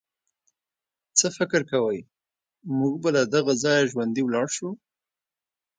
څه 1.17 1.27
فکر 1.37 1.61
کوئ، 1.71 1.99
موږ 2.77 2.93
به 3.01 3.09
له 3.17 3.23
دغه 3.35 3.53
ځایه 3.63 3.89
ژوندي 3.91 4.21
ولاړ 4.23 4.47
شو. 4.57 4.69